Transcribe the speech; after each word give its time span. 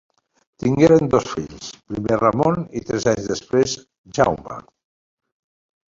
Tingueren 0.61 1.09
dos 1.15 1.27
fills: 1.33 1.67
primer 1.93 2.19
Ramon 2.23 2.57
i, 2.79 2.83
tres 2.89 3.07
anys 3.15 3.31
després, 3.35 3.77
Jaume. 4.19 4.61